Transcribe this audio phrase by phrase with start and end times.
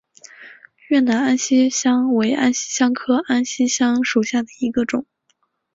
[0.87, 5.05] 越南安息香为安息香科安息香属下的一个种。